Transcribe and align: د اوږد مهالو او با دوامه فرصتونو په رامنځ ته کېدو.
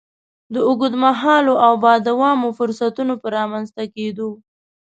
د 0.53 0.55
اوږد 0.67 0.93
مهالو 1.03 1.53
او 1.65 1.73
با 1.83 1.93
دوامه 2.07 2.49
فرصتونو 2.59 3.13
په 3.21 3.27
رامنځ 3.37 3.67
ته 3.75 3.83
کېدو. 3.95 4.29